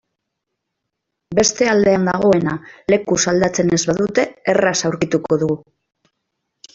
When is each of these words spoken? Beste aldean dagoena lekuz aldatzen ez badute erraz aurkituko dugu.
Beste 1.39 1.67
aldean 1.73 2.07
dagoena 2.09 2.55
lekuz 2.93 3.19
aldatzen 3.33 3.69
ez 3.77 3.81
badute 3.91 4.25
erraz 4.55 4.75
aurkituko 4.91 5.39
dugu. 5.45 5.59